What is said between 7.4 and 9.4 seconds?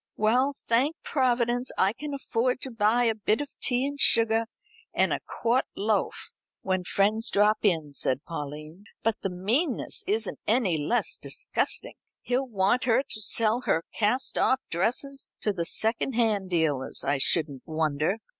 in," said Pauline, "but the